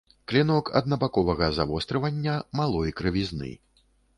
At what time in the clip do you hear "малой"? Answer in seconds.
2.63-2.95